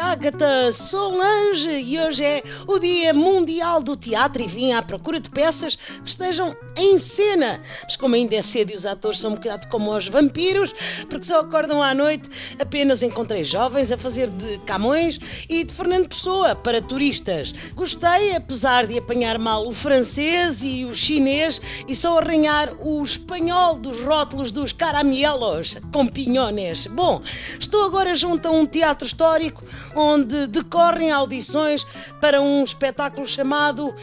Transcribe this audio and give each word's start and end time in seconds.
Ágata 0.00 0.72
Solange 0.72 1.70
e 1.70 1.98
hoje 1.98 2.24
é 2.24 2.42
o 2.66 2.78
Dia 2.78 3.12
Mundial 3.12 3.82
do 3.82 3.94
Teatro 3.96 4.42
e 4.42 4.46
vim 4.46 4.72
à 4.72 4.82
procura 4.82 5.20
de 5.20 5.28
peças 5.28 5.76
que 5.76 6.08
estejam 6.08 6.56
em 6.76 6.98
cena. 6.98 7.60
Mas 7.84 7.96
como 7.96 8.14
ainda 8.14 8.36
é 8.36 8.42
cedo 8.42 8.70
e 8.70 8.74
os 8.74 8.86
atores 8.86 9.18
são 9.18 9.32
um 9.32 9.34
bocado 9.34 9.68
como 9.68 9.94
os 9.94 10.08
vampiros, 10.08 10.74
porque 11.08 11.24
só 11.24 11.40
acordam 11.40 11.82
à 11.82 11.94
noite, 11.94 12.30
apenas 12.58 13.02
encontrei 13.02 13.44
jovens 13.44 13.92
a 13.92 13.98
fazer 13.98 14.30
de 14.30 14.58
Camões 14.60 15.18
e 15.48 15.64
de 15.64 15.74
Fernando 15.74 16.08
Pessoa 16.08 16.54
para 16.54 16.80
turistas. 16.80 17.54
Gostei, 17.74 18.34
apesar 18.34 18.86
de 18.86 18.98
apanhar 18.98 19.38
mal 19.38 19.66
o 19.66 19.72
francês 19.72 20.62
e 20.62 20.84
o 20.84 20.94
chinês 20.94 21.60
e 21.86 21.94
só 21.94 22.18
arranhar 22.18 22.74
o 22.80 23.02
espanhol 23.02 23.76
dos 23.76 24.00
rótulos 24.02 24.50
dos 24.50 24.72
caramielos 24.72 25.76
com 25.92 26.06
pinhones. 26.06 26.86
Bom, 26.86 27.20
estou 27.58 27.84
agora 27.84 28.14
junto 28.14 28.48
a 28.48 28.50
um 28.50 28.66
teatro 28.66 29.09
histórico 29.10 29.62
onde 29.94 30.46
decorrem 30.46 31.10
audições 31.10 31.84
para 32.20 32.40
um 32.40 32.62
espetáculo 32.62 33.26
chamado 33.26 33.94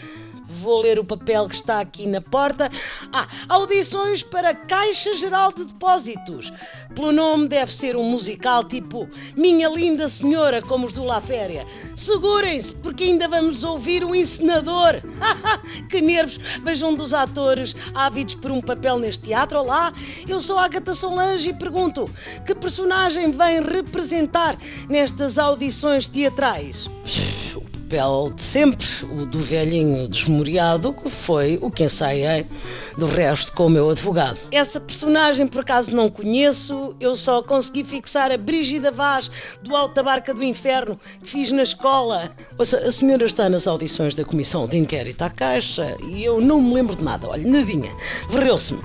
Vou 0.49 0.81
ler 0.81 0.97
o 0.97 1.03
papel 1.03 1.47
que 1.47 1.55
está 1.55 1.81
aqui 1.81 2.07
na 2.07 2.21
porta. 2.21 2.69
Ah, 3.11 3.27
audições 3.49 4.23
para 4.23 4.55
Caixa 4.55 5.15
Geral 5.15 5.51
de 5.51 5.65
Depósitos. 5.65 6.53
Pelo 6.95 7.11
nome 7.11 7.49
deve 7.49 7.73
ser 7.73 7.97
um 7.97 8.03
musical 8.03 8.63
tipo 8.63 9.09
Minha 9.35 9.67
Linda 9.67 10.07
Senhora, 10.07 10.61
como 10.61 10.87
os 10.87 10.93
do 10.93 11.03
La 11.03 11.19
Féria. 11.19 11.67
Segurem-se, 11.95 12.73
porque 12.75 13.03
ainda 13.03 13.27
vamos 13.27 13.63
ouvir 13.65 14.05
o 14.05 14.15
encenador. 14.15 15.01
que 15.89 15.99
nervos! 15.99 16.39
Vejam 16.63 16.91
um 16.91 16.95
dos 16.95 17.13
atores 17.13 17.75
ávidos 17.93 18.35
por 18.35 18.49
um 18.49 18.61
papel 18.61 18.99
neste 18.99 19.23
teatro. 19.23 19.59
Olá, 19.59 19.93
eu 20.27 20.39
sou 20.39 20.57
Agatha 20.57 20.93
Solange 20.93 21.49
e 21.49 21.53
pergunto: 21.53 22.09
que 22.45 22.55
personagem 22.55 23.31
vem 23.31 23.61
representar 23.61 24.57
nestas 24.87 25.37
audições 25.37 26.07
teatrais? 26.07 26.89
papel 27.87 28.31
de 28.35 28.43
sempre, 28.43 28.85
o 29.13 29.25
do 29.25 29.39
velhinho 29.39 30.09
desmoriado, 30.09 30.91
que 30.91 31.09
foi 31.09 31.57
o 31.61 31.71
que 31.71 31.85
ensaiei 31.85 32.45
do 32.97 33.05
resto 33.05 33.53
com 33.53 33.67
o 33.67 33.69
meu 33.69 33.89
advogado. 33.89 34.37
Essa 34.51 34.77
personagem 34.79 35.47
por 35.47 35.61
acaso 35.61 35.95
não 35.95 36.09
conheço, 36.09 36.95
eu 36.99 37.15
só 37.15 37.41
consegui 37.41 37.85
fixar 37.85 38.29
a 38.29 38.37
Brígida 38.37 38.91
Vaz 38.91 39.31
do 39.63 39.73
Alto 39.73 39.95
da 39.95 40.03
Barca 40.03 40.33
do 40.33 40.43
Inferno 40.43 40.99
que 41.23 41.29
fiz 41.29 41.49
na 41.49 41.63
escola. 41.63 42.29
A 42.59 42.91
senhora 42.91 43.25
está 43.25 43.47
nas 43.47 43.67
audições 43.67 44.15
da 44.15 44.25
Comissão 44.25 44.67
de 44.67 44.77
Inquérito 44.77 45.21
à 45.21 45.29
Caixa 45.29 45.95
e 46.09 46.25
eu 46.25 46.41
não 46.41 46.61
me 46.61 46.73
lembro 46.73 46.95
de 46.95 47.03
nada, 47.03 47.29
olha, 47.29 47.49
nadinha. 47.49 47.91
Verreu-se-me. 48.29 48.81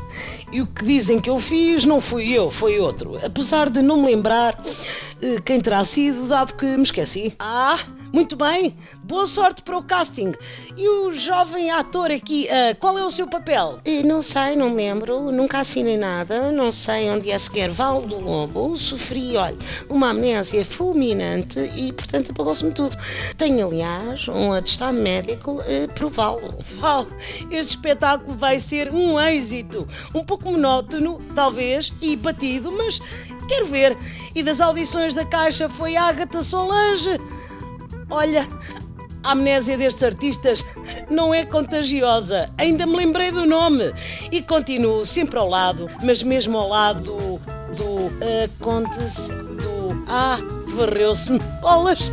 E 0.53 0.61
o 0.61 0.67
que 0.67 0.85
dizem 0.85 1.19
que 1.19 1.31
eu 1.31 1.41
fiz 1.41 1.85
não 1.85 1.99
fui 1.99 2.31
eu, 2.31 2.51
foi 2.51 2.79
outro. 2.79 3.19
Apesar 3.25 3.71
de 3.71 3.81
não 3.81 4.03
me 4.03 4.09
lembrar 4.09 4.63
quem 5.45 5.61
terá 5.61 5.85
sido, 5.85 6.27
dado 6.27 6.55
que 6.55 6.67
me 6.77 6.83
esqueci. 6.83 7.35
Ah! 7.39 7.79
Muito 8.13 8.37
bem, 8.37 8.77
boa 9.03 9.27
sorte 9.27 9.63
para 9.63 9.79
o 9.79 9.83
casting. 9.83 10.35
E 10.77 10.87
o 10.87 11.13
jovem 11.15 11.71
ator 11.71 12.11
aqui, 12.11 12.47
uh, 12.47 12.79
qual 12.79 12.99
é 12.99 13.03
o 13.03 13.11
seu 13.11 13.27
papel? 13.27 13.81
Eh, 13.87 14.03
não 14.03 14.23
sei, 14.23 14.55
não 14.55 14.75
lembro, 14.75 15.33
nunca 15.33 15.61
assinei 15.61 15.97
nada, 15.97 16.53
não 16.53 16.71
sei 16.71 17.09
onde 17.09 17.31
é 17.31 17.39
sequer 17.39 17.71
Val 17.71 18.03
do 18.03 18.21
Lobo. 18.21 18.77
Sofri, 18.77 19.35
olha, 19.39 19.57
uma 19.89 20.11
amnésia 20.11 20.63
fulminante 20.63 21.59
e, 21.75 21.91
portanto, 21.91 22.33
apagou-se-me 22.33 22.73
tudo. 22.73 22.95
Tenho, 23.39 23.67
aliás, 23.67 24.29
um 24.29 24.53
atestado 24.53 24.99
médico 24.99 25.53
uh, 25.61 25.89
prová-lo. 25.95 26.55
Oh, 26.83 27.07
este 27.51 27.77
espetáculo 27.77 28.37
vai 28.37 28.59
ser 28.59 28.93
um 28.93 29.19
êxito. 29.19 29.89
Um 30.15 30.23
pouco 30.23 30.51
monótono, 30.51 31.19
talvez, 31.35 31.91
e 32.03 32.15
batido, 32.15 32.71
mas 32.73 33.01
quero 33.53 33.67
ver. 33.67 33.97
E 34.35 34.43
das 34.43 34.61
audições 34.61 35.13
da 35.13 35.25
Caixa 35.25 35.69
foi 35.69 35.97
Ágata 35.97 36.43
Solange. 36.43 37.19
Olha, 38.09 38.49
a 39.23 39.33
amnésia 39.33 39.77
destes 39.77 40.03
artistas 40.03 40.65
não 41.11 41.35
é 41.35 41.45
contagiosa. 41.45 42.51
Ainda 42.57 42.87
me 42.87 42.97
lembrei 42.97 43.31
do 43.31 43.45
nome 43.45 43.93
e 44.31 44.41
continuo 44.43 45.05
sempre 45.05 45.39
ao 45.39 45.49
lado, 45.49 45.87
mas 46.03 46.23
mesmo 46.23 46.57
ao 46.59 46.69
lado 46.69 47.03
do. 47.03 47.41
do. 47.77 48.11
acontece. 48.45 49.33
do. 49.33 50.05
ah, 50.09 50.39
varreu-se-me. 50.75 51.39
Bolas! 51.61 52.11